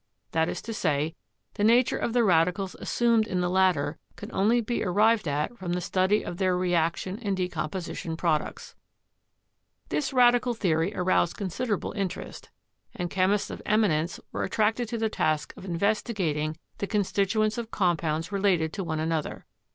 [0.31, 1.13] That is to say,
[1.53, 5.73] the nature of the radicals assumed in the latter could only be arrived at from
[5.73, 8.73] the study of their reaction and decom position products.
[9.89, 12.49] This radical theory aroused considerable interest,
[12.95, 17.69] and chemists of eminence were attracted to the task of inves tigating the constituents of
[17.69, 19.45] compounds related to one another.